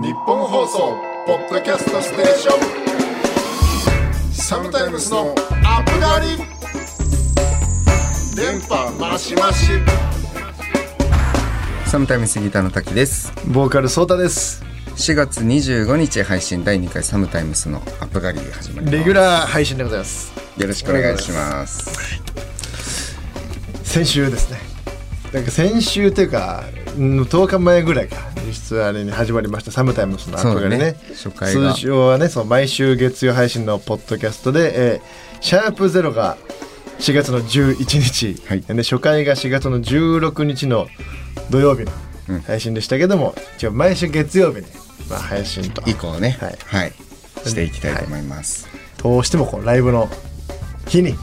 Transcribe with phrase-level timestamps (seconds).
[0.00, 0.96] 日本放送
[1.26, 2.52] ポッドキャストステーショ
[4.30, 4.32] ン。
[4.32, 6.36] サムタイムスのアップガリ
[8.36, 9.72] 電波マシマシ
[11.86, 13.32] サムタイムスギターの滝です。
[13.48, 14.62] ボーカルソータです。
[14.94, 18.98] 4月25日配信第2回サムタイムスのアップガリが始まります。
[18.98, 20.32] レギュラー配信でございます。
[20.58, 22.22] よろしくお願いします。
[23.82, 24.58] 先週ですね。
[25.32, 26.64] なんか先週というか
[26.96, 28.16] うん10日前ぐらいか
[28.48, 36.36] 実質あれに始まりましたサムタイムスのアップガリねね初回通常はねそう毎週月曜配信のポッドキャストで、えーシャープゼロが
[36.98, 40.88] 4月の11日、はいで初回が4月の16日の
[41.50, 41.92] 土曜日の
[42.42, 44.66] 配信でしたけども、一応毎週月曜日に、
[45.08, 46.92] まあ、配信と以降ねはいはい、
[47.44, 48.68] していきたいと思います、
[49.02, 50.08] どうしてもこうライブの
[50.88, 51.14] 日に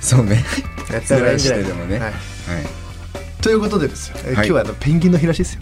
[0.00, 0.44] そうね
[0.92, 2.85] やった方がいいんじゃないでもねはいはい
[3.46, 4.34] ということでですよ、えはい。
[4.34, 5.60] 今日はあのペンギンの日らしいですよ。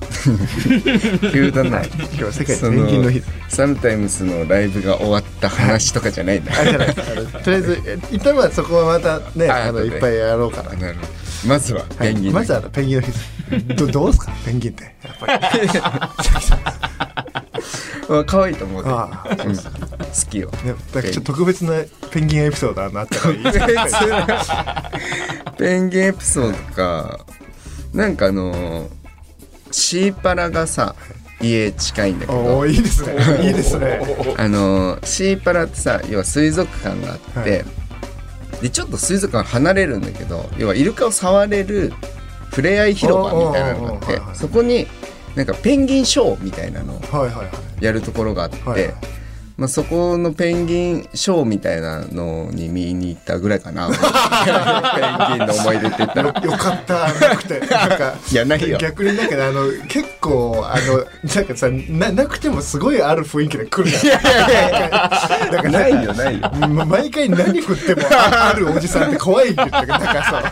[1.28, 1.84] い 急だな。
[1.84, 3.22] 今日は世界そペンギンの日。
[3.50, 6.52] サムタイムスのライブが終わった話とかじゃないんだ。
[6.58, 6.94] あじゃない。
[6.94, 9.80] ですあのとりあえずえ一旦はそこはまたねあ後で。
[9.80, 11.08] あのいっぱいやろうかななるほど。
[11.46, 11.98] まずははい。
[11.98, 13.08] ペンギンのまずはあのペンギンの日。
[13.08, 13.24] です
[13.76, 14.32] どどうですか？
[14.46, 14.84] ペンギンって。
[14.84, 15.32] やっぱり。
[18.08, 19.54] あ可愛いと思うでああうん。
[19.56, 19.62] 好
[20.30, 20.50] きよ。
[20.64, 21.72] ね、だからちょっと特別な
[22.10, 23.42] ペンギンエピソードあのあったらいい
[25.58, 27.20] ペンギンエピソードか
[27.94, 28.88] なんかあの
[29.70, 30.94] シーパラがさ
[31.40, 32.58] 家近いんだけおど。
[32.58, 33.14] おいいですね。
[33.42, 34.00] いいですね。
[34.36, 37.64] あのシーパラってさ要は水族館があって、はい。
[38.62, 41.92] でちょっと水族館離れるんだけど要はイルカを触れる
[42.50, 44.86] 触れ合い広場みたいなのがあってそこに
[45.34, 47.84] なんかペンギンショーみたいなのをはいはいはい。
[47.84, 48.94] やるところがあって、はいはい
[49.56, 53.86] まあ、そこのペンギンショーみたいなのに見に行ったぐらいかな。
[53.88, 53.94] ペ
[55.34, 56.28] ンギンの思い出って言ったら。
[56.42, 57.60] よかったなくて。
[57.60, 58.78] なんかいやないよ。
[58.78, 65.52] 逆になんかねあの結構あのなんかさななくてもすごいある雰囲気で来るじゃん。
[65.52, 66.50] なんかないよないよ。
[66.70, 70.42] ま毎回何振ってもああるおじさんって怖いって言ったけどなんかさ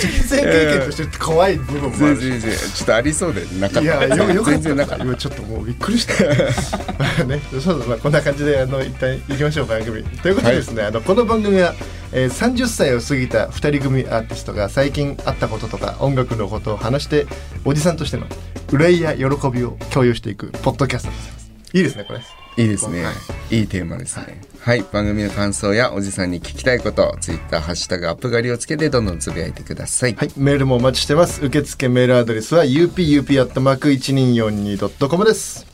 [0.00, 2.72] 人生経験として怖い部分もあるし。
[2.76, 3.80] ちょっとありそうでなかった。
[3.82, 5.04] いやよよかっ全然なかったた。
[5.04, 6.24] 今ちょっともうびっくりした。
[7.24, 10.02] ねそうそうまあこんな感じであの一旦行きましょう番組。
[10.02, 11.74] ということでですね、あのこの番組は、
[12.12, 17.26] えー、30歳を過ぎた2人組アーティストが最近あったこととか音楽のことを話して
[17.64, 18.26] おじさんとしての
[18.70, 21.52] 憂いや喜びを共有していくポッドキャストでございます。
[21.74, 22.20] いいですねこれ。
[22.58, 23.12] いいですね、、は
[23.50, 23.62] い。
[23.62, 24.42] いテーマですね。
[24.60, 30.30] はい、番組の感想やおじさんに聞きたいことツイッターハッシュタグアップ狩りをつけてどんどんつぶやいてください、はい。
[30.36, 31.42] メールもお待ちしてます。
[31.44, 35.71] 受付メールアドレスは upup.1242.com です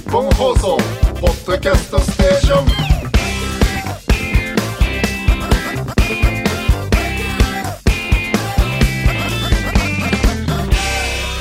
[0.00, 0.76] 日本放送
[1.20, 2.66] ポッドキャストステーション。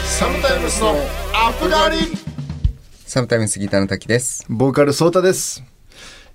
[0.05, 0.89] サムタイムスの
[1.33, 1.97] アップガリ
[3.05, 4.45] サムタイムスギターの滝です。
[4.49, 5.63] ボーカルソータです。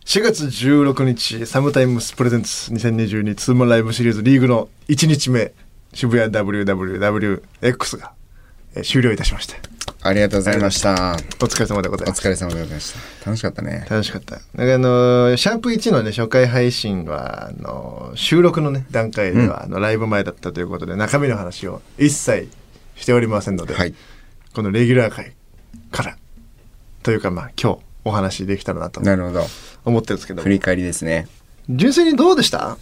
[0.06, 5.52] 4月16日、サムタイムスプレゼンツ2022ツーマンライブシリーズリーグの1日目、
[5.92, 8.12] 渋谷 WWWX が、
[8.74, 9.56] えー終了いたしまして、
[10.06, 11.16] ありがとうございました。
[11.41, 12.20] お疲れ様でございおます。
[12.20, 12.92] 疲れ様でございまし
[13.22, 13.26] た。
[13.26, 13.87] 楽しかったね。
[13.88, 14.38] 楽しかった。
[14.54, 22.48] なんかあのーシャープ1のね、初回配信は、あのー収録のね、段階では、あの、ライブ前だったということで、中身の話を一切
[22.97, 23.94] しておりませんので、はい。
[24.54, 25.32] このレギュラー回
[25.91, 26.19] から、
[27.03, 29.47] というかまあ、今日お話できたらなとなるほど。
[29.87, 31.28] 思ってるんですけど振、り返りですね。
[31.70, 32.76] 純粋にどうでした？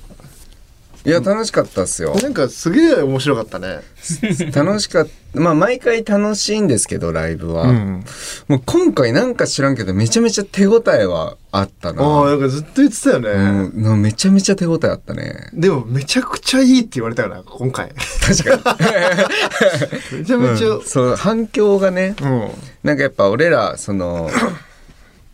[1.04, 3.80] いや楽しかったっすよなんかすげえ面白かったね。
[4.54, 8.04] 楽しかったまあ毎回楽しいんですけどライブは、うん。
[8.48, 13.30] もう今回なんか知らんけどめちゃめちゃ手応えはあったなああ、なんかずっと言ってたよね。
[13.30, 15.48] うん、なめちゃめちゃ手応えあったね。
[15.54, 17.92] でもめちゃくちゃいいって言われたから、今回。
[18.20, 18.76] 確か
[20.12, 20.82] めちゃめちゃ、に。
[20.84, 22.50] そう、反響がね、うん。
[22.84, 24.30] なんかやっぱ俺ら、その、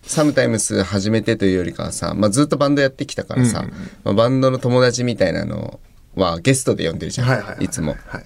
[0.09, 3.73] サムタイムス始めてというよりかはさ、まあ、ずっとバンドやってきたからさ、うんうん
[4.05, 5.81] まあ、バンドの友達みたいなの
[6.17, 7.65] はゲストで呼んでるじゃん、はいはいはい。
[7.67, 7.69] い。
[7.69, 7.95] つも。
[8.07, 8.25] はい。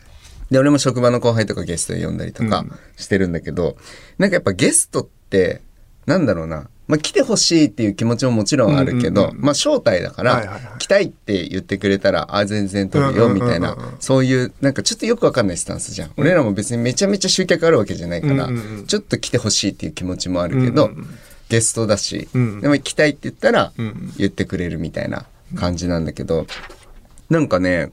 [0.48, 3.76] で、俺も職場の後輩とかゲストで呼んだりとかうんしてるんだけど、
[4.16, 5.60] なんかやっぱゲストって、
[6.06, 10.78] なんだろうな、まあ、来てほしいっていう気持ちももちろんあるけど、うんうんうんまあ、招待だから、はいはいはい。
[10.78, 13.46] 来たいって言ってくれたら、あ、全然取るよ、うんうんうんうん。
[13.46, 16.12] みたいな、そういう、なんかちょっとよくわかんないスタンスじゃん。
[16.16, 18.86] 俺らも別にめちゃめちゃ集客あるわけじゃないから、うんうんうん。
[18.86, 21.08] ちょっと来てほしいっていう気持ちもあるけど、うんうんうん
[21.52, 26.46] ゲストだし、うんでも来たいって言ったらうんうん言ってくれるみたいな感じなんだけど、
[27.28, 27.92] なんかね、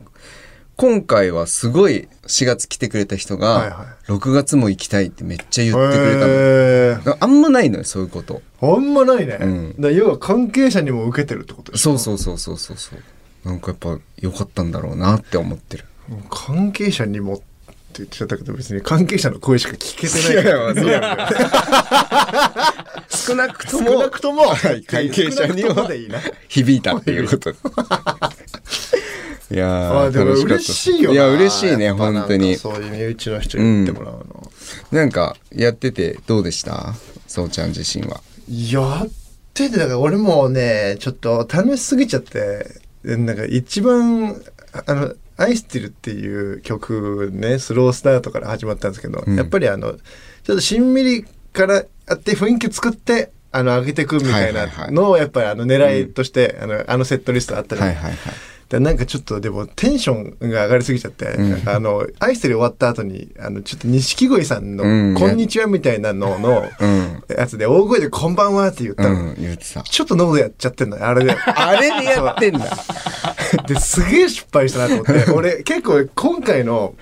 [0.78, 6.26] 今回はすごい4月来てくれた人はいがは6月も行きたいってめっちゃ言ってくれたの。
[6.28, 8.42] へーあんまないのよ、そういうこと。
[8.62, 9.38] あんまないね。
[9.42, 11.98] うんだ要は関係者にも受けてるってことでしょ？
[11.98, 13.00] そうそうそうそうそうそう。
[13.48, 15.84] なんかやっぱ良かったんだろうなって思ってる。
[16.30, 17.42] 関係者にもっ
[17.98, 20.32] 言っちゃったけど別に関係者の声しか聞けてない。
[20.32, 21.28] いやいやまあそうなんだよ
[23.10, 25.90] 少なくとも少なくともはい関係者には
[26.48, 27.54] 響いたっていうことい
[29.58, 31.14] やーあでも嬉しいよな。
[31.14, 32.56] いや嬉しいね本当に。
[32.56, 34.52] そういう身内の人に言ってもらうの、
[34.92, 36.94] なんかやっててどうでした？
[37.28, 38.22] そうちゃん自身は。
[38.48, 39.10] やっ
[39.54, 42.68] ててだから俺もねちょっと楽しすぎちゃって
[43.04, 44.40] なんか一番
[44.86, 49.36] あの「愛してる」っていう曲ねスロースタートから始まったんですけど、うん。
[49.36, 51.84] やっぱりあのちょっとしんみりからや
[52.16, 57.88] って雰囲気作ってあの上げてくみたいなのをやっぱりあの狙いとして、あのあのセットリストあったじゃん。
[57.88, 58.20] はいはいはい。
[58.70, 61.62] でなんかちょっとでもテンションが上がりすぎちゃって、んなん。
[61.62, 67.24] かあの「愛してる」終わった後にあのちょっと錦鯉さんのうん「こんにちは」みたいなののうん。
[67.36, 69.36] やつで大声で「こんばんは」って言ったうの、ん。
[69.40, 69.82] 言ってた。
[69.82, 71.34] ちょっと喉やっちゃってんのよあれで。
[71.36, 72.68] あれでやってんだ
[73.68, 76.96] ですげえ失敗したなと思って 俺結構今回の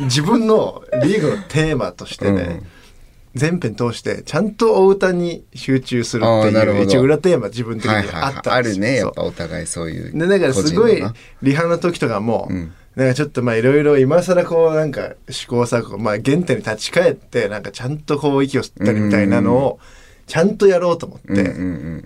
[0.00, 2.62] 自分のリーグのテーマとしてね、
[3.34, 8.22] 全編通してちゃんとお歌に集中するっていう一応裏テーマ自分的にはいはいはい。
[8.22, 8.82] あったんですよ。
[8.82, 11.02] あるねやっぱお互いそういうでだからすごい
[11.42, 12.72] リハの時とかも、うん。
[12.96, 19.78] なんかちょっとまあいろいろ今更こうなんか試行錯誤まあ原点に立ち返ってなんかちゃんとこう息を吸ったりみたいなのを
[20.28, 21.44] ちゃんとやろうと思って、うんうんう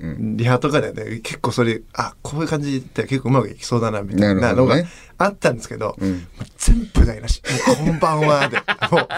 [0.08, 4.76] んリハとかでね結構それあこういう感じって結構うまくいきそうだなみたいなのが
[5.24, 6.26] あったんですけど、うん。
[6.58, 7.42] 全部台無し。
[7.66, 8.56] もうこんばんはで。
[8.56, 9.08] もう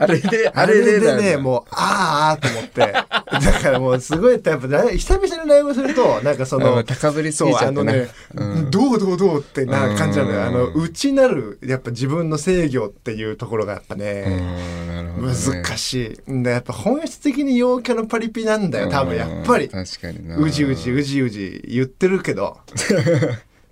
[0.00, 2.80] あれであれでなんだねもうあーあーと思って。
[2.80, 4.58] だからもうすごいやっぱ
[4.90, 8.70] 久々にライブするとなんかそあのまあ高ぶりそうあのね、うん。
[8.70, 10.44] どうどうどうってな感じなのよ。
[10.44, 15.12] あのうん内なるやっぱ自分の制御っていうところがやっぱうね、ね。
[15.20, 16.44] 難しい。
[16.44, 19.66] やっぱ本質的に陽キャのパリピなんだよ多分やっぱり。
[19.66, 20.36] うん確かにな。
[20.36, 22.58] うじうじうじうじ言ってるけど。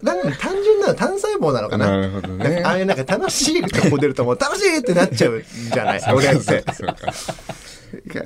[0.02, 1.91] なんか単純な単細胞なのかな。
[1.91, 2.62] なるほどね。
[2.65, 5.43] ああいうなんか楽しいとこ出るともう楽しいってなっちゃう
[5.73, 6.00] じゃない？
[6.12, 6.65] 俺って。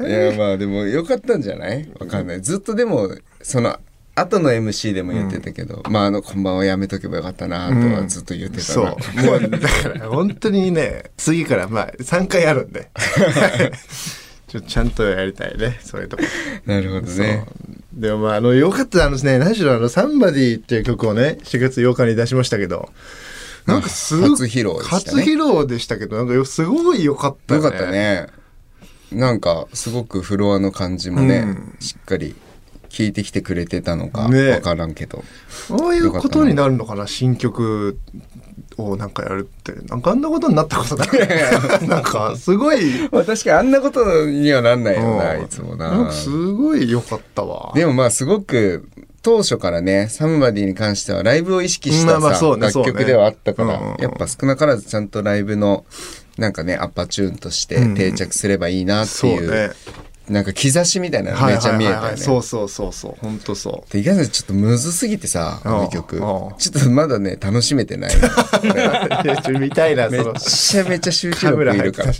[0.06, 1.88] いやまあでもよかったんじゃない？
[1.98, 2.40] わかんない。
[2.40, 3.78] ずっとでもその
[4.16, 8.84] 後の MC でも言ってたけど、まああのこんばんはやめとけばよかったなとはずっと言ってたそう。
[9.16, 12.90] な、もうだから本当にね次からまあ3回あるんで
[14.50, 15.78] ちょちゃんとやりたいね。
[15.80, 16.24] そういうとこ。
[16.66, 17.46] なるほどね。
[17.92, 19.38] でもまああのよかったあのですね。
[19.38, 22.88] 何しろあの「サンバディ」っていう曲をね4月8日に出しましたけど。
[23.66, 25.22] なんかすごい初披露でしたね。
[25.22, 28.26] 初披露でしたけどなんかよすごい良かったよかったね。
[29.12, 31.76] なんかすごくフロアの感じもね、うん。
[31.78, 32.34] しっかり
[32.88, 34.50] 聞いてきてくれてたのかね。
[34.50, 35.22] わからんけど、
[35.70, 37.06] ああいうことになるのかな。
[37.06, 37.98] 新曲
[38.84, 41.08] をなんかやるってなんかあんなことになったことない
[41.88, 43.08] なんかすごい。
[43.10, 45.42] まあ確かにあんなことにはなんないよな、うん。
[45.42, 46.10] いつもな。
[46.12, 47.72] すごい良かったわ。
[47.74, 48.88] でもまあすごく
[49.22, 55.84] 当初からねサムバディに関してはライブを意識したさ、まあね楽曲ではあったから、ねうんうんうんやっぱ少なからずちゃんとライブの
[56.38, 59.70] なんかねアッパーチューンとして定着すればいいなっていう,、そうね
[60.30, 66.18] なんか兆しみたいなのはいめちゃ見えたよねはいはいはいそうそうそうそう本当そうで意外とちょっとむずすぎてさ、この曲。
[66.18, 68.10] ちょっとまだね、楽しめてない。
[69.58, 72.12] 見たいなそめのちゃめちゃ集中力いるから。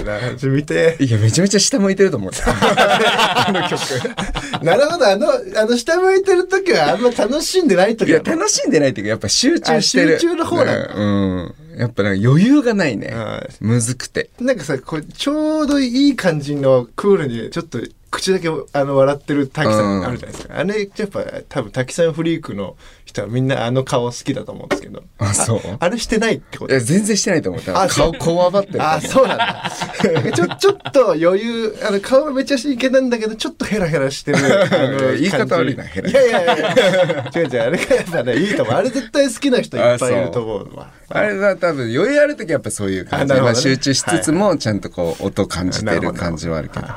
[0.42, 2.50] 見ていや、めちゃめちゃ下向いてると思った。
[3.48, 4.64] あの曲。
[4.64, 10.16] なるほどあのあの下向いてる時はあんま楽しんでない時いや、楽しんでないっていうか、やっぱ集中してる。
[10.16, 11.54] あ集中の方なんだうん。
[11.78, 13.14] やっぱなんか余裕がないね。
[13.60, 14.30] むずくて。
[14.40, 17.78] なんかさこれちょうどいい感じのクールにちょっと
[18.10, 25.02] 口だけあの笑ってる滝さんあるじゃないですか、あれやっぱ多分滝さんフリークの人はみんなあの顔好きだと思うんですけど。
[25.18, 25.61] あそう。
[25.78, 26.73] あれしてないってこと？
[26.73, 27.88] いや、全然してないと思った。
[27.88, 28.82] 顔こわばってる。
[28.82, 29.70] あそうなんだ。
[30.35, 34.38] ちょちょっと余裕あの顔めっちゃ真剣なんだけどちょっとヘラヘラしてる
[35.18, 38.75] 言い方悪いなヘラいやいやいや違う違うあれがやっぱねいいと思う。
[38.75, 40.90] あれ絶対好きな人いっぱいいると思うわ。
[41.08, 43.35] あれは多分余裕ある時やっぱそういう感じ。
[43.35, 43.40] ね。
[43.40, 46.87] まあ集中しつつもちゃんとこう音感じてる感じはあるけど。
[46.87, 46.88] い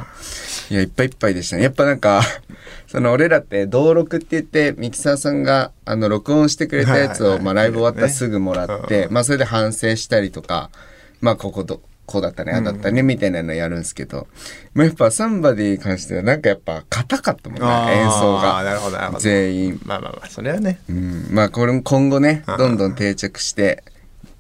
[0.70, 1.63] や、いっぱいいっぱいでしたね。
[1.63, 2.22] やっぱなんか、
[2.88, 7.38] その俺らって登録って言って、ミキサーさんがあの録音してくれたやつを、はいはい。
[7.38, 10.70] はいまあライブ終わったらすぐもらって、うまあそれで反省したりとか、
[11.22, 14.27] まあここど、こうだったね、ああだったね、みたいなのやるんですけど、
[14.74, 18.60] まあやっぱサンバディに関してはなんかやっぱ硬かったもんね、演奏が。
[18.60, 19.20] あーなるほどなるほど。
[19.20, 19.82] 全員。
[19.86, 20.79] まあまあまあそれはね。
[20.89, 23.84] うん、まあこれも今後ねうんどんどん定着して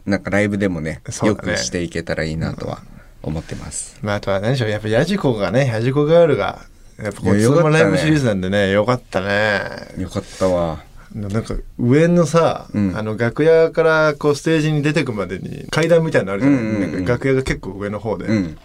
[0.05, 1.53] なんかライブでもねよそうだね。
[1.53, 2.81] くしていけたらいいなとは
[3.23, 4.69] 思ってます、まあ、あとは何でしょう。
[4.69, 6.65] やっぱヤジコがねヤジコガールが
[7.01, 7.79] やっぱこっちもいやよかったね。
[7.81, 9.61] ライブシリーズなんでねよかったね。
[9.97, 10.83] よかったわ。
[11.13, 12.97] なんか上のさ、うん。
[12.97, 16.91] あの楽屋からこうステージに出てくまでに階段みたいなのあるじゃない、うんうんうん。
[16.93, 18.57] なんか楽屋が結構上の方で、うん。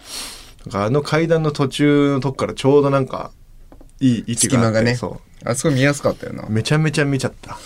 [0.69, 3.31] かあの階段の途中のとこからちょうどなんか
[3.99, 4.95] いい位置があって隙間がね。
[4.95, 6.43] そあそこ見やすかったよな。
[6.43, 7.57] うめちゃめちゃ見ちゃった。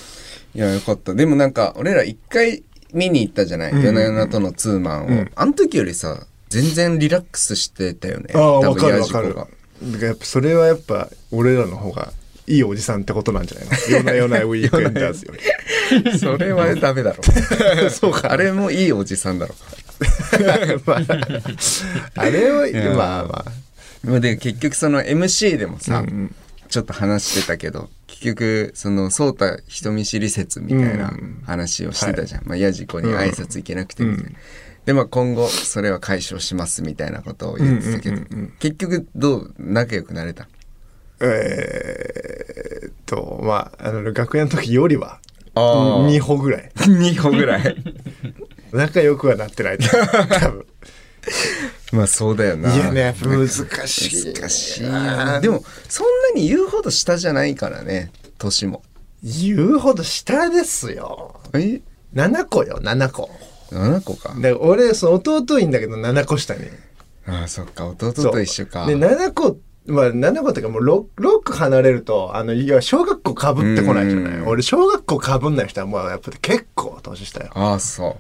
[0.55, 1.13] いやよかった。
[1.13, 3.81] でもなんか俺ら一回見に行ったじゃない、うん。
[3.81, 5.31] 夜な夜なとのツーマンを、うん。
[5.33, 8.27] あの時よりさ全然リラックスしてたよね。
[8.33, 9.91] ああ多分わかるわかる。
[9.91, 12.13] だからやっぱそれはやっぱ俺らの方が
[12.47, 13.77] いいおじさんってことなんじゃないの？
[13.97, 15.33] 夜な夜なウィークエンダーズよ
[16.03, 16.17] り。
[16.19, 17.23] それはダメだろ。
[17.89, 18.31] そうか。
[18.31, 19.55] あれもいいおじさんだろ。
[20.85, 21.01] まあ
[22.15, 22.93] あれはや。
[22.95, 23.45] まあま
[24.15, 24.19] あ。
[24.19, 26.35] で結局その MC でもさ、うんうん。
[26.69, 31.41] ちょっと話してたけど結局その颯太人見知り説みたいなうん。
[31.45, 34.35] 話をしてたじゃん、まあ、ヤジコに挨拶行けなくてみたいな、うん
[34.85, 38.53] でまあ今後それは解消しますみたいなことを言ってたけど、うんうんうんうん。
[38.59, 40.47] 結局どう仲良くなれた？
[41.21, 45.19] えーっとまああの学園の時よりは
[45.55, 46.71] あ2歩ぐらい。
[46.75, 47.75] 2歩ぐらい。
[48.71, 50.65] 仲良くはなってない 多分。
[51.93, 52.75] まあそうだよな。
[52.75, 54.33] いやねやっぱ難しい。
[54.33, 55.39] 難しいな。
[55.39, 58.81] でもそんなに言うほど下じゃないからね年も。
[59.23, 61.39] 言うほど下ですよ。
[61.53, 61.81] え
[62.15, 63.29] ？7個よ7個
[63.73, 64.33] 7個か。
[64.39, 66.61] で俺その弟いいんだけど7個下に。
[67.25, 67.87] ああそっか。
[67.87, 68.85] 弟と一緒か。
[68.85, 70.81] で7個まあ7個っていうかもう
[71.17, 74.33] 6, 6個離れるとあのいや小学校かぶってこないじゃない？
[74.37, 74.47] うん。
[74.47, 77.51] 俺小学校かぶんない人はもうやっぱり結構年下よ。
[77.53, 78.17] ああそ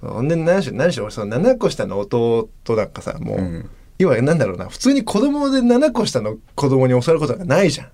[0.00, 3.70] ほんで何しろ何しろ俺その7個下の弟なんかさもう、ううん。
[3.98, 7.88] 要はなんだろうな普通に子供で7個下の子供に教わることがないじゃん。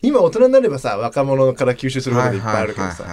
[0.00, 3.04] 今大人になればさ若者から吸収することでいっぱいあるけどさ。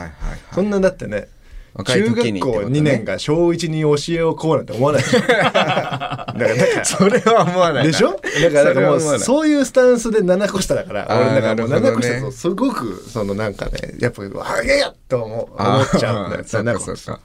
[0.54, 1.39] そんなだってね中
[1.80, 2.80] 若い時学校にってことね。
[2.80, 5.20] 2年が小1に教えをこうなんて思わないでしょ？
[5.28, 7.92] だからそれは思わないな。
[7.92, 8.12] でしょ？
[8.12, 12.08] だからだからもうそういうスタンスで7個下だから俺だからもう7なるほどね。
[12.08, 14.24] 個下とすごくそのなんかねやっぱ
[14.58, 17.22] あげやと思う思っちゃうんだよあーそっ7個かそっか。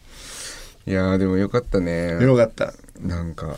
[0.87, 2.19] いやーでもよかったね。
[2.23, 2.73] よかった。
[3.01, 3.57] なんか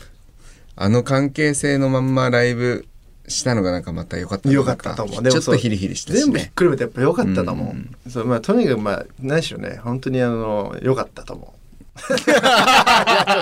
[0.75, 2.85] あの関係性のまんまライブ
[3.27, 5.23] したのがなんかまた良かったねよかったと思う。
[5.23, 7.95] ちょっとヒリヒリしたし全部ひっねくるめてやっぱ良かったと思う、うん。
[8.09, 11.57] そうまあとにかくまあ何しろね本当にあの良かったと思う。
[11.97, 12.43] いやちょっ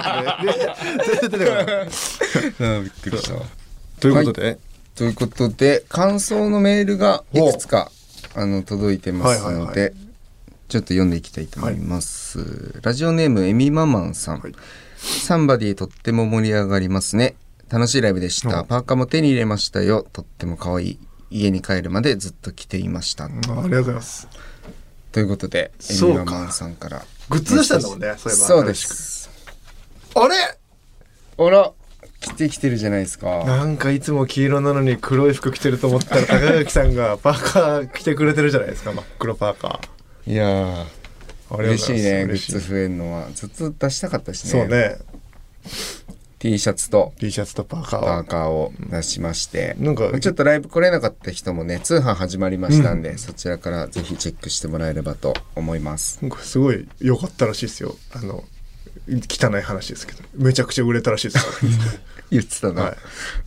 [0.10, 0.76] とねいや
[1.06, 3.42] 全然出てこなびっくりしたわ。
[4.00, 4.58] ということで、
[4.96, 7.92] ということで感想のメールがいくつか
[8.34, 9.94] あの届いてますので、はいはいはい。
[10.68, 14.56] ちょっと読んでいきたいと思います、ラジオネームエミママンさん、はい。
[14.98, 17.36] サンバディとっても盛り上がりますね
[17.70, 18.62] 楽しいライブでした。
[18.62, 18.66] うん。
[18.66, 20.06] パーカーも手に入れましたよ。
[20.14, 21.00] とっても可愛い。
[21.32, 24.28] 家に帰るまでずっと着ていました、あありがとうございます。
[25.12, 28.46] ということでエミママンさんからグッズ出したんだもんねそういえば。
[28.48, 29.30] そうです。
[30.14, 30.36] あれ？
[31.38, 31.72] あら
[32.22, 33.44] 着てきてるじゃないですか。
[33.44, 40.32] なんかいつも黄色なのに黒い服着てると思ったら高垣さんがパーカー着てくれてるじゃないですか真っ黒パーカー。
[40.32, 42.28] いやー嬉しいね。
[42.28, 43.28] グッズ増えるのは。
[43.34, 44.50] ずっと出したかったしね。
[44.52, 44.98] そうね
[46.46, 56.20] T シャツと T シャツとパーカーパをーカーを出しまして、なんかちょっとライブ来れなかった人もね通販始まりましたんで、そちらからぜひチェックしてもらえればと思います。
[56.22, 57.96] なんかすごい良かったらしいですよ。
[58.14, 58.44] あの
[59.08, 60.20] 汚い話ですけど。
[60.36, 61.52] めちゃくちゃ売れたらしいですよ。
[62.30, 62.98] 言ってたな、はい。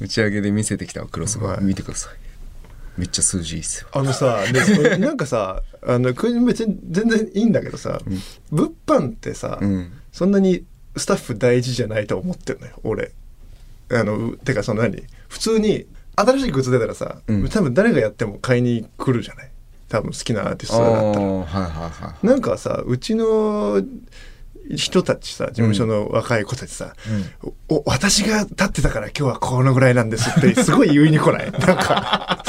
[0.01, 1.65] 打ち上げで見せてきたわクロスバー、はい。
[1.65, 2.13] 見てください。
[2.99, 3.89] めっちゃ数字いいっすよ。
[3.93, 4.41] あのさ
[4.99, 8.01] なんかさあの全然いいんだけどさ、
[8.51, 9.93] 物販ってさ、うん。
[10.11, 10.65] そんなに
[10.99, 13.13] スタッフ大事じゃないと思ってるのよ俺。
[13.91, 15.03] あのてかその何？
[15.29, 15.87] 普通に
[16.17, 17.49] 新しいグッズ出たらさ、うん。
[17.49, 19.51] 多分誰がやっても買いに来るじゃない？
[19.89, 21.27] 多分好きなアーティスあトだったら。
[21.27, 23.83] ーはいはいはいなんかさうちの
[24.77, 26.93] 人たちさ事務所の若い子たちさ、
[27.71, 31.51] お私が立ってたから今日はこのぐらいなんですってすごい言いに来ない？
[31.53, 32.45] なんか。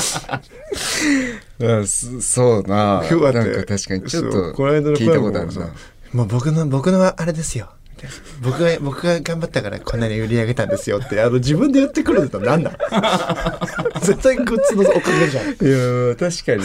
[1.60, 3.06] うんそそうな。
[3.10, 5.74] 今日はなんか確かにちょっとこの間の聞いたことある声もな
[6.12, 7.70] もう僕の僕のはあれですよ
[8.04, 12.78] みたいな僕が僕が頑張ったからこんなに売り上げたんですよってあの自分で言ってくるの何なの
[14.02, 15.46] 絶対グッズのおかげじゃん。
[15.46, 16.64] いやー確かに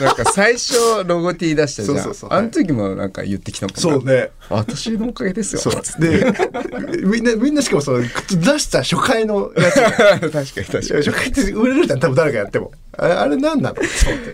[0.00, 0.06] な。
[0.06, 0.74] なんか最初
[1.06, 1.96] ロゴ T 出したじゃん。
[1.96, 2.30] そうそうそう。
[2.32, 3.80] あの時もなんか言ってきたもんな。
[3.80, 4.30] そうね。
[4.48, 5.60] 私のおかげですよ。
[5.60, 5.82] そう。
[6.00, 6.26] で
[7.04, 8.06] みんなみんなしかもその出
[8.58, 11.04] した初回のやつ 確かに確かに。
[11.04, 12.72] 初回って売れるじゃん多分誰かやっても。
[12.96, 13.76] あれ何なの？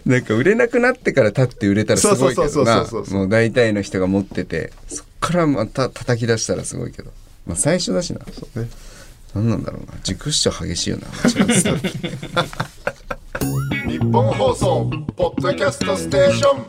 [0.06, 7.10] なんか売れなくなってから立って売れたらすごいけそうそうどなそうそうそうもう大体の人が持っててそっからまた叩き出したらすごいけど。
[7.46, 8.20] まあ最初だしな。
[8.32, 8.68] そうね。
[9.34, 9.94] 何なんだろうな。
[9.98, 11.08] 自己主張激しいよな。
[13.90, 16.66] 日本放送ポッドキャストステーション。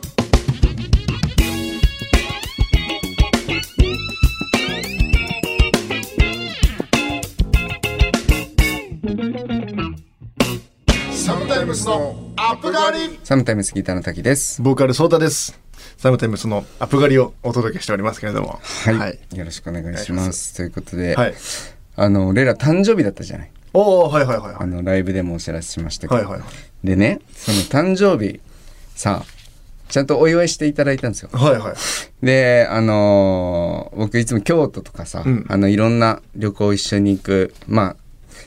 [11.12, 14.60] サムタイムスのアップガリサムタイムスギターの滝です。
[14.62, 15.67] ボーカルソータです
[15.98, 18.60] サムタイムスのアップ狩りをお届けしておりますけれども。
[18.84, 20.54] はい、はい、よろしくお願いしまます。
[20.56, 21.34] ということで、はい。
[21.96, 23.50] あの俺ら誕生日だったじゃない？
[23.74, 24.56] おおはいはいはいはい。
[24.60, 26.48] あのライブでもお知らせしましたけど、はいはいはい。
[26.86, 28.40] でねその誕生日
[28.94, 29.24] さ
[29.88, 31.30] ちゃんとお祝いしていただいたんですよ。
[31.32, 31.74] はいはい。
[32.24, 35.46] で、あのー僕いつも京都とかさ、うん。
[35.48, 37.96] あの、いろんな旅行一緒に行く、まあ、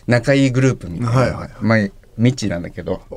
[0.06, 1.12] 仲いいグループみたいな。
[1.12, 1.50] はいはい。
[1.60, 1.78] まあ、
[2.22, 3.02] ミッチーなんだけど。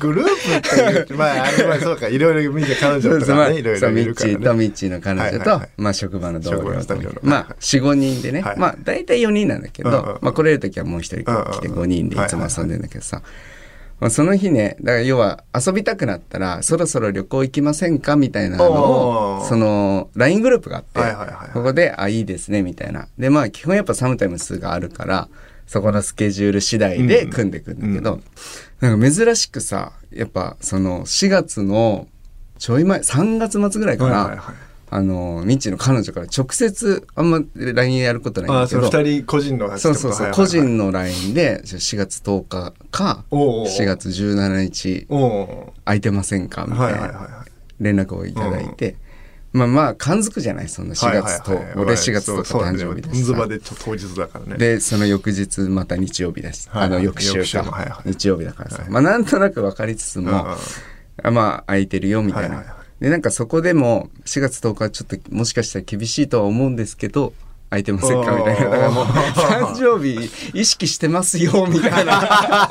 [0.00, 0.60] グループっ
[1.06, 2.08] ていうまああれはそうか。
[2.08, 4.36] いろいろ見て彼女とまあかねいろいろいるからね。
[4.36, 5.68] チーとミッチーの彼女と、はいはいはい。
[5.76, 6.96] まあ職場の同僚と。
[7.22, 10.18] まあ4、5人でね、はいまあ大体4人なんだけど、うんうんうん。
[10.22, 13.22] まあ来れる時はもう一人来てうんうん5人でいつも遊んでんだけどさ、
[14.00, 21.50] まあ、その日ね、だから要は遊びたくなったらそろそろ旅行行きませんかみたいなのを、その LINE グループがあって、はいはいはいはい。
[21.52, 23.08] ここで、あ、いいですねみたいな。
[23.18, 25.28] で、まあ基本やっぱサムタイムスがあるから、
[25.66, 28.20] そこのスケジュール次第で組んでいくんだけど、
[28.80, 32.06] なんか珍しくさ、やっぱその4月の
[32.58, 34.54] ちょい前、3月末ぐらいかな、はいはいはい。
[34.88, 40.36] あの、ミッチーの彼女から直接、あんま LINE やることないんだけど、二人個人のそうそうそう、はいはいはい。
[40.36, 43.66] 個人の LINE で4月10日か、おうおうおう。
[43.66, 45.06] 4月17日
[45.84, 46.66] 空いてませんか？
[46.68, 47.44] みたいな
[47.80, 48.94] 連絡をいただいて、
[49.56, 51.60] まあまあ、感づくじゃない、そんな4月と、はい。
[51.60, 51.66] はい。
[51.68, 53.46] はい俺4月とか誕生日だしさ。
[53.46, 54.56] で当日だからね。
[54.58, 56.98] で、その翌日また日曜日だし、はいはい。
[56.98, 57.72] あの翌週か、も。
[57.72, 58.10] はいはい。
[58.10, 58.90] 日曜日だからさ、はい。
[58.90, 60.56] まあなんとなく分かりつつも、うんうん。
[61.22, 62.56] あまあ空いてるよみたいな。
[62.56, 63.02] はいはいはい。
[63.02, 67.32] で、なんかそこでも4月10日はちょっともしかしたら厳しいとは思うんですけど、
[67.68, 68.32] 空いてませんか？
[68.32, 68.70] みたいな。
[68.70, 72.70] だからもう誕生日意識してますよみたいな。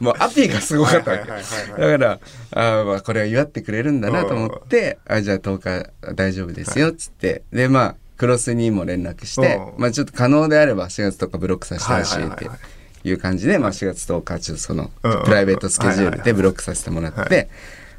[0.00, 1.24] もうアピーがすごかったわけ。
[1.26, 1.36] だ
[1.76, 2.20] から、
[2.52, 7.42] あーまあこれは祝ってくれるんだなと思って、あじゃあ10日大丈夫ですよっつって。
[7.52, 12.56] で、まあ、クロスにも連絡してう、んまあちょっと可能であれば4月とかブロックさせてほしいっては
[13.04, 15.24] いう感じで、まあ4月10日ちょっとそのうんうん。
[15.24, 17.48] プライベートスケジュールでブロックさせてもらっはて、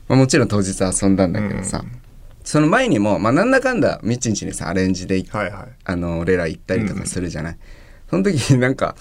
[0.07, 1.83] まあもちろん当日遊んだんだけどさ、
[2.49, 7.57] その前にも、まあなんだかんだ、みちんちにさ、アレンジではいはいあの、俺ら行ったりとかするじゃない？
[8.09, 8.95] その時になんか、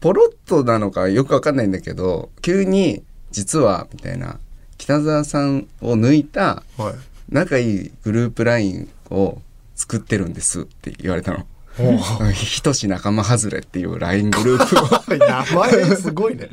[0.00, 4.38] ポロッとなのかよくわかんないんだけど、急に、実は、みたいな、
[4.78, 6.94] 北沢さんを抜いたはい
[7.28, 9.42] 仲いいグループラインを
[9.76, 11.44] 作ってるんですって言われたの。
[12.32, 15.16] ひとし仲間外れっていう LINE グループを。
[15.20, 16.48] 名前すごいね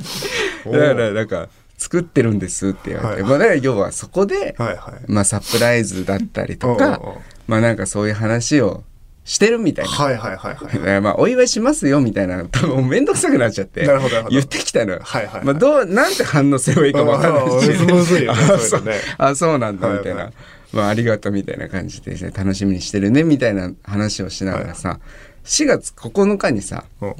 [0.66, 3.22] お だーから、なんか、作ってるんですって言われて。
[3.22, 3.30] はい。
[3.30, 5.10] まあ、だから要はそこで、はいはい。
[5.10, 7.00] まあサプライズだったりとか
[7.46, 8.82] まあなんかそういう話を
[9.24, 9.90] してるみたいな。
[9.90, 11.00] はいはいはいはい。
[11.00, 13.84] まあお祝いしますよみたいな多分めんどくさくなっちゃって。
[13.86, 15.44] なるほど言ってきたのよ、はいはいはい。
[15.44, 17.70] まあ、どうなんて反応すればいいかもわかんないし。
[17.78, 18.80] ああむずいよね あそ
[19.18, 20.24] あそうなんだはいはいみたい。
[20.24, 20.32] な、
[20.72, 24.98] まあありがとうみたいな感じで、ね、楽しみにしてるねみたいな話をしながらさ、
[25.44, 27.14] 4月9日にさうん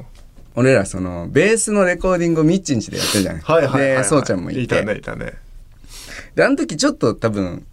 [0.59, 3.97] 俺らそのベースのレコーディングをミッチンチでやってるじゃない、はいはいはいはい。
[3.99, 4.61] でそうちゃんもいて。
[4.61, 5.33] いたねいたね。
[6.35, 7.65] であの時ちょっと多分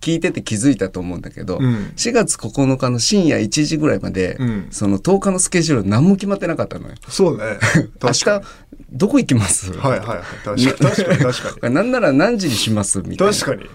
[0.00, 1.92] 聞いてて気づいたと思うんだけど、うん。
[1.96, 4.66] 4月9日の深夜1時ぐらいまで、うん。
[4.72, 6.94] その10日のスケジュール何も決まってなかったのよ。
[7.08, 7.44] そうね。
[8.02, 8.42] 明日
[8.90, 9.72] どこ行きます？
[9.72, 10.18] はいはいはい。
[10.44, 10.66] 確かに。
[10.66, 11.72] 確かに 確かに。
[11.74, 12.98] なんなら何時にします？
[12.98, 13.34] みたいな。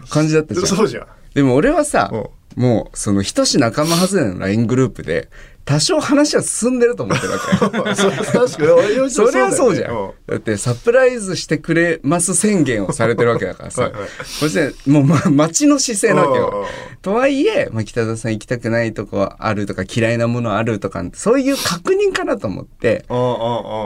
[0.10, 0.67] 感じだったじゃん。
[0.67, 1.08] そうじゃん。
[1.34, 5.30] でも俺はさう、もうそのひとし仲間外れの LINE グループで
[5.69, 7.95] 多少話は進んでると思ってるわけよ。
[7.95, 9.93] それはそうじゃん。
[9.93, 13.91] んだってサプライズしてくれます宣言をされてるわけだからさ。
[14.23, 16.65] そしてもう、ま、待ちの姿勢なわけうんよ。
[17.03, 23.05] とはいえ、まあ、北田さん行きたくないとこあるとか嫌いなものあるとか、そういう確認かなと思って、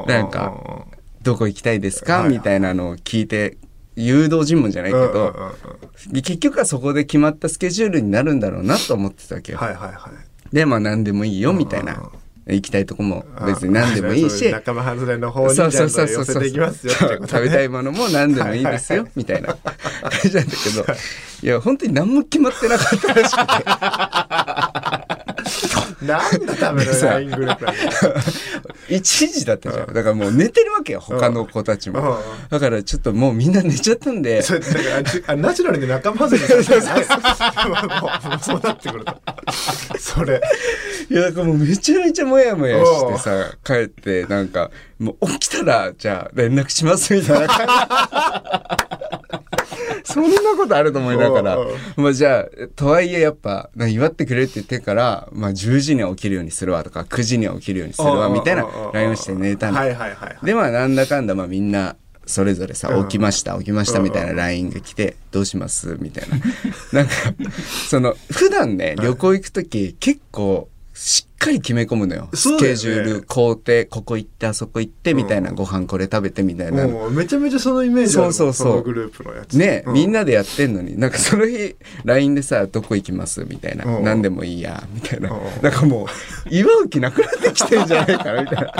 [0.07, 0.53] なんか
[1.21, 3.57] どこ行きたいですか、はいみたいなのを聞いて、
[3.97, 5.35] 誘導尋問じゃないけど、
[6.13, 9.57] 結局はそこで決まったスケジュールになるんだろうなと思ってたわけよ。
[9.57, 12.01] はいはいはいで、まあ何でもいいよみたいな。
[12.45, 19.55] 行きたいとこも別に何でもいいし、 仲間外れの方に寄せていきますよ食べたいものも何でもいいですよみたいな。
[19.63, 20.85] 感じなんだけど。
[21.41, 23.63] いや本当に何も決まってなかったらしくて
[26.03, 27.81] なんだためのさ LINE グループなんだ
[28.89, 29.93] 1時だったじゃん。
[29.93, 31.95] だからもう寝てるわけよ他の子たちうん。
[31.95, 32.17] も
[32.49, 34.41] だからちょっともうみんな寝ちゃったんで。
[34.41, 39.15] それだから ナチュラルに仲間外れにさせてないそうなってくると
[39.99, 40.41] それ。
[41.09, 47.47] いやだからもうめちゃめちゃモヤモヤしてさ帰ってなんかもう起きたらじゃあ連絡しますみたいな
[50.03, 51.57] そんなことあると思いながら。
[51.57, 51.65] う。
[51.65, 59.77] んまあじゃあとはいえやっぱ祝ってくれって言ってから、まあ、10時には起きるようにするわとか9時には起きるようにするわみたいな LINE をして寝たの。
[59.77, 60.45] はいはいはいはい。
[60.45, 63.03] でまあなんだかんだまあみんなそれぞれさうん。
[63.03, 66.37] 起きました起きましたみたいな LINE が来てどうしますみたいな。
[66.91, 67.13] なんか
[67.89, 72.29] その普段ね旅行行く時結構しっかり決め込むのよ。
[72.33, 76.87] スケジュール工程ここ行ってあそこ行ってみたいなうんご飯これ食べてみたいな。
[76.87, 78.75] もうめちゃめちゃそのイメージあるそうそうそう。
[78.77, 79.57] のグループのやつ。
[79.57, 79.93] ね、うん。
[79.93, 81.75] みんなでやってんのになんかその日
[82.05, 83.85] LINE でさ「どこ行きます?」みたいな。
[83.85, 85.31] うん「何でもいいや」みたいな。
[85.31, 85.39] うん。
[85.61, 86.07] なんかもう
[86.49, 88.73] 祝う気なくなってきてんじゃないかなみたいな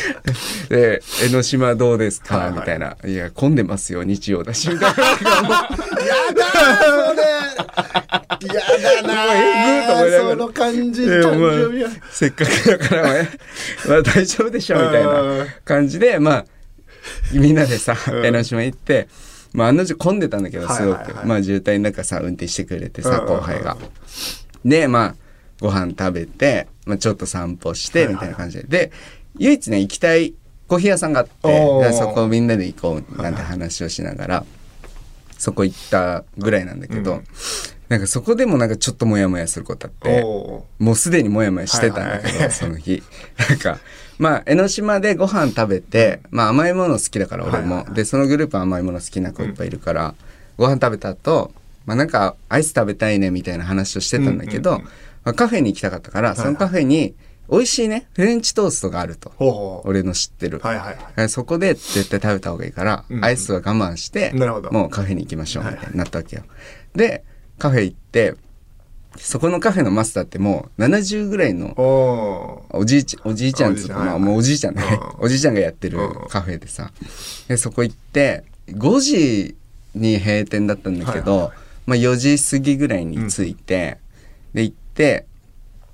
[0.68, 2.60] で江ノ島どうですか、はいはい。
[2.60, 4.96] みたいな「いや混んでますよ日曜だし」みたいな。
[4.96, 5.04] や
[6.34, 7.22] だーそれ。
[8.54, 10.30] やだなえぐーと思いながら。
[10.30, 13.30] その感じいや感まあ情見はせっかくだから、ね、
[13.88, 16.44] まあ 大丈夫でしょみたいな感じでまあ
[17.32, 18.26] みんなでさうん。
[18.26, 19.08] 江ノ島行って、
[19.52, 23.76] まあ、案の定混んでたんだけどすごく、まあ渋滞の中さ運転してくれてさうん後輩が。
[24.64, 25.14] でまあ
[25.60, 28.92] ご飯食べて、まあ、ちょっと散歩してみたいな感じで、で
[29.38, 30.34] 唯一ね行きたい
[30.68, 34.46] コーヒー屋さんがあってそこみんなで行こうなんて話をしながら
[35.38, 37.24] そこ行ったぐらいなんだけど、うん。
[37.88, 40.22] なんかそこでもなんかちょっとモヤモヤすることあって。
[40.24, 43.02] おもうすでにモヤモヤしてたんだけど、はいはいその日。
[43.48, 43.78] なんか、
[44.18, 47.58] まあ、江ノ島でご飯食べて、まあ甘いもの好きだから俺も。
[47.58, 47.94] はいはいはい。
[47.94, 50.14] で、そのグループは甘いもの好きな子いっぱいいるから、
[50.56, 51.52] ご飯食べた後、
[51.84, 54.88] まあなんかアイス食べたいねみたいな話をしてたんだけど、うんうんうん。
[55.24, 57.14] まあ、カフェに行きたかったから、そのカフェに
[57.50, 59.32] 美味しいね、フレンチトーストがあると。
[59.84, 60.58] 俺の知ってる。
[60.58, 60.96] はいはいはい。
[61.16, 64.72] えそこで絶対食べた方がいいから、うんアイスは我慢して、なるほど。
[64.72, 66.42] もうカフェに行きましょうみたいになったわけよ。
[66.94, 67.24] で、
[67.58, 68.34] カフェ行って、
[69.18, 71.74] そこのカフェのマスターってもう70ぐらいの
[72.70, 74.82] おじいちゃん、おじいちゃんつうか、まあもうおじいちゃんね。
[75.18, 75.22] う。
[75.22, 75.24] ん。
[75.24, 76.28] おじいちゃんがやってるうん。
[76.28, 76.90] カフェでさ。
[77.48, 79.56] で、そこ行って、5時
[79.94, 81.58] に閉店だったんだけど、はいはいはい。
[81.86, 83.98] まあ4時過ぎぐらいに着いて、
[84.52, 85.26] で、行って、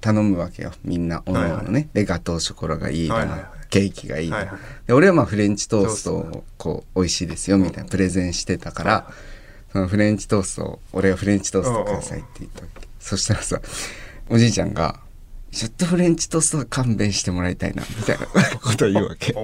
[0.03, 0.73] 頼むわけよ。
[0.85, 1.55] みんな、おのおのね。
[1.55, 3.49] はいはで、ガトーショコラがいいとか、はいはいはい。
[3.71, 4.59] ケーキがいいとか、はいはい。
[4.89, 9.11] で、俺はまあフレンチトーストを、こう、美味しいですよ、みたいなプレゼンしてたから、
[9.73, 12.89] そのフレンチトーストを、俺がフレンチトーストくださいって言ったわけ。
[12.99, 13.61] そしたらさ、
[14.29, 14.99] おじいちゃんが、
[15.53, 18.27] ちょっとフレンチトーストは勘弁してもらいたいな、みたいな
[18.59, 19.35] ことを言うわけ。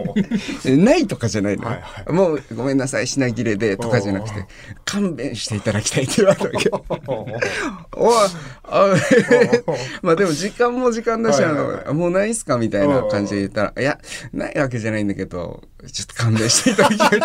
[0.74, 1.64] ないとかじゃないの。
[1.64, 4.46] よ、はいはもうごめんなさい、品切れでとかじゃなくて、
[4.86, 6.70] 勘弁していただきたいって言われたわけ。
[7.92, 8.14] おい、
[8.64, 8.94] あ
[10.00, 11.84] まあでも時間も時間だし、あの、はいはい。
[11.84, 13.98] はいもうないっすかみたいな感じで言ったら、いや、
[14.32, 17.20] ないわけじゃないんだけど、ちょっと勘弁していただきたい。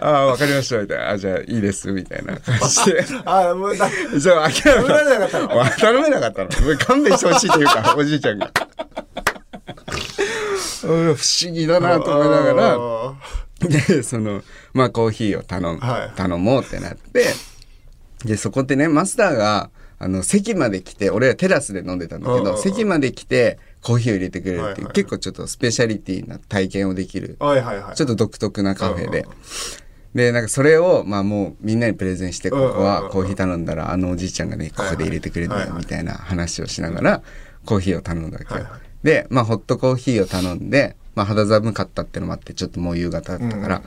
[0.00, 1.10] ああ、わかりました、みたいな。
[1.10, 3.04] あ、じゃあいいです、みたいな感じで。
[3.24, 5.39] あもうだそう、諦めなかった
[5.78, 6.78] 頼めなかったの。
[6.78, 8.50] 勘弁してほしいというか、 おじいちゃんが。
[10.84, 13.14] う ん不思議だなと思いながら、あ
[13.60, 17.26] で、その、まあコーヒーを頼む、はい頼もうってなって、
[18.24, 29.26] で、そこってね、マスターが、あの、席まで来て、俺らテラスで飲んでたんだけど、席まで来て、コーヒーを入れてくれるっていう、結構ちょっとスペシャリティな体験をできる、ちょっと独特なカフェで。
[30.14, 37.22] で、なんかそれを、まあもうみんなにプレゼンして、ここはコーヒー頼んだら、あのおじいちゃんがね、ここで入れてくれるんだよ、みたいな話をしながら、
[37.64, 38.66] コーヒーを頼んだわけよ。
[39.02, 43.82] で、まあホットコーヒーを頼んで、まあ肌寒かったってのもあって、ちょっともう夕方だったから、うん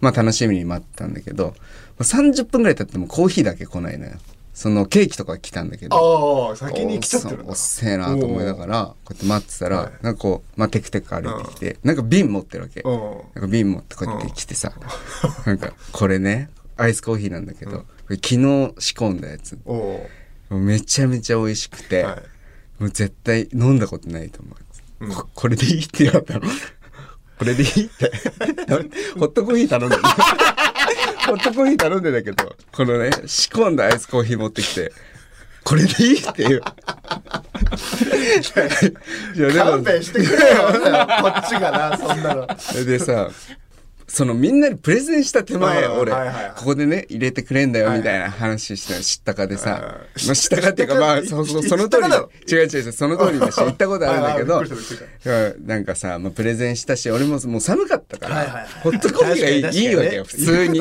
[0.00, 1.54] まあ楽しみに待ってたんだけど、
[1.98, 4.12] 30分ぐらい経ってもコーヒーだけ来ないのよ。
[4.56, 6.48] そのケーキとか来たんだけど。
[6.48, 12.80] ああ先に来ちゃってるんだおっせえなと思いながら、こうやって待ってたら、はいなんかこう、まあ、テクテク歩いてきて、なんか瓶持ってるわけ。
[12.80, 13.00] うん
[13.34, 14.72] なんか瓶持ってこうやって来てさ、
[15.44, 18.36] なんか、これね、アイスコーヒーなんだけど、これ昨日
[18.78, 19.58] 仕込んだやつ。
[20.48, 22.22] めちゃめちゃ美味しくて、はい
[22.78, 24.50] もう絶対飲んだことないと思
[25.00, 25.04] う。
[25.04, 26.48] うんここれでいいって言われたの。
[27.38, 28.10] これでいいって。
[29.18, 30.02] ホットコーヒー頼んでる。
[31.26, 34.92] ホットコーヒー頼んでたけど、このね、仕込んだアイスコーヒー持ってきて、
[35.64, 36.62] これでいいっていう。
[39.34, 42.46] いやでも勘弁してくれよこっちがなそんなの
[42.84, 43.30] でさ
[44.08, 46.12] そのみんなにプレゼンした手前うん俺、
[46.56, 47.98] ここでね入れてくれんだよはい。
[47.98, 54.62] みたいな話して知ったかでさ、うんまあ、知ったかっていうかまあそうそうその通り違う違う違うその通りだし 行ったことあるんだけど
[55.64, 60.80] なんかさ、まあ、プレゼンしたし俺ももう寒かったから、ホットコーヒーがいい,、わけよ普通に。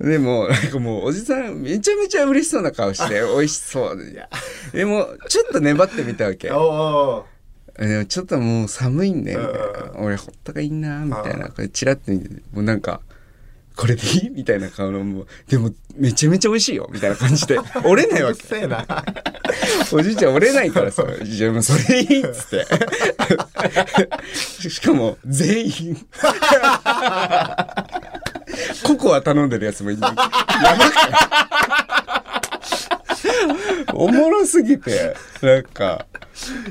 [0.00, 3.96] でもなんかもうおじさんめちゃめちゃ嬉しそうな顔して 美味しそう。
[3.96, 4.26] で
[4.72, 6.50] でもちょっと粘ってみたわけ
[7.78, 9.54] でもちょっともう寒いんだよみたい
[9.92, 9.98] な。
[9.98, 10.06] うん。
[10.06, 11.48] 俺ほったがいいなみたいな。
[11.48, 13.00] これチラッと見てもうなんか
[13.76, 14.30] これでいい？
[14.30, 17.58] みたいな顔のもうでもめちゃめちゃ美味しいよみたいな感じで。
[17.84, 18.42] 折れないわけ。
[18.42, 18.84] せえな。
[19.92, 22.66] おじいちゃん折れないからさ「じゃあもうそれでいい」っつって。
[24.70, 26.06] しかも全員。
[28.84, 30.32] ココア頼んでるやつもいるやばくな
[33.88, 33.92] い？
[33.94, 36.06] おもろすぎてなんか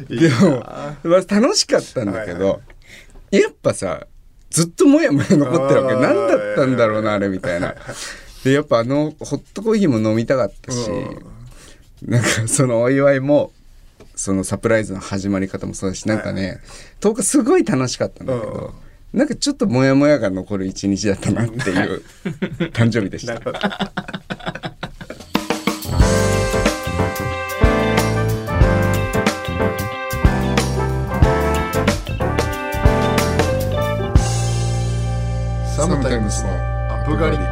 [0.10, 2.60] でも、まあ、楽しかったんだけど、は
[3.32, 4.08] やっぱさ
[4.50, 6.02] ずっともやもや残ってるわけ。
[6.02, 7.76] 何だったんだろうなあれみたいな。
[8.44, 10.90] でやっぱあのホットコーヒーも飲みたかったし、
[12.02, 13.52] なんかそのお祝いも
[14.16, 16.60] そのサプライズの始まり方もそうだしなんかね
[17.00, 18.74] 10日すごい楽しかったんだけど、
[19.14, 22.04] なんかちょっとモヤモヤが残る一日だったなっていう
[22.74, 23.40] 誕生日でした
[35.82, 37.44] サムタイムスのアップ狩り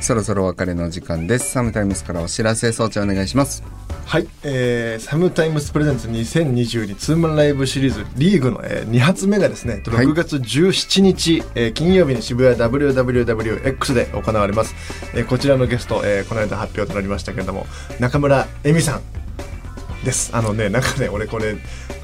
[0.00, 3.62] そろそろお別れの時間ですサムタイムスからお知らせ装置お願いします
[4.06, 10.06] はい、えー、サムタイムスプレゼンツ2022ツーマンライブシリーズリーグの、えー、2発目がですねはい。
[10.06, 14.74] 6月17日、えー金曜日に渋谷 WWWX で行われます、
[15.14, 17.66] えーこちらのゲスト、えーこの間発表となりましたけれども
[17.98, 19.02] 中村恵美さん
[20.04, 20.30] です。
[20.36, 21.56] あのねなんかね俺これ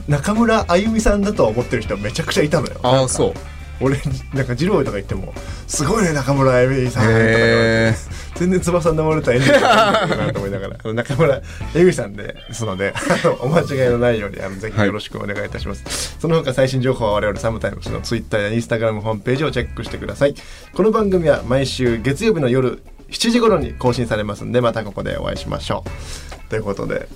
[0.08, 2.80] 中村あゆみさんだと思ってる人めちゃくちゃいたのよ。
[2.82, 3.34] なんかそう
[3.80, 3.96] 俺
[4.34, 5.32] なんか二郎とか言っても
[5.66, 7.94] 「すごいね中村あゆみさん」とか言われてへ
[8.36, 10.70] 全然翼の守れたら演技がなと思いながら。
[10.94, 11.40] 中村
[11.74, 12.94] 恵美さんですので
[13.40, 20.34] お間違いのないようにあのぜひよろしくお願いいたします、その他最新情報は我々サムタイムスのツイッターやインスタグラムホームページをチェックしてください。
[20.74, 26.50] この番組は毎週月曜日の夜7時頃に更新されますんでまたここでお会いしましょう。
[26.50, 27.08] ということで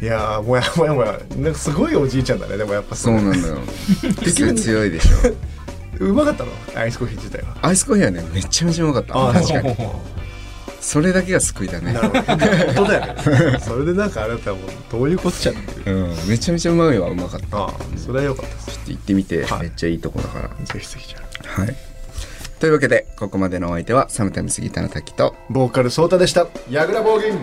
[0.00, 2.56] いやーもやもやもやなんかすごいおじいちゃんだね。
[2.56, 3.14] でもやっぱそう。
[3.14, 3.58] なんだよ。
[4.24, 5.51] 癖強いでしょ
[6.10, 6.52] うまかったの？
[6.74, 7.56] アイスコーヒー自体は。
[7.62, 9.14] アイスコーヒーはねめちゃめちゃうまかった。
[9.16, 9.90] あー確かに。
[10.80, 11.92] それだけが救いだね。
[11.92, 12.22] なるほど。
[12.22, 12.38] 本
[12.74, 13.14] 当だよ
[13.52, 13.58] ね。
[13.62, 15.96] それでなんかあれだったらもうどういうことじゃんっていう。
[15.96, 16.28] うん。
[16.28, 17.56] めちゃめちゃうまいはうまかった。
[17.56, 18.80] ああそれは良かったです。
[18.88, 19.44] 行ってみて。
[19.44, 19.60] はい。
[19.62, 20.48] めっちゃいいとこだから。
[20.48, 21.18] ぜひぜひじゃ
[21.56, 21.60] あ。
[21.62, 21.76] はい。
[22.58, 26.46] というわけでここまでのお相手はサムタイムスギターの滝とボーカルソータでした。
[26.70, 27.38] ヤグラボーギン